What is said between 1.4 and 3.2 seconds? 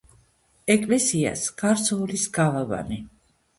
გარს უვლის გალავანი.